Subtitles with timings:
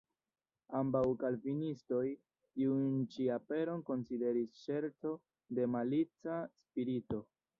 [0.77, 2.05] Ambaŭ kalvinistoj
[2.55, 5.11] tiun ĉi aperon konsideris ŝerco
[5.59, 7.25] de malica spirito.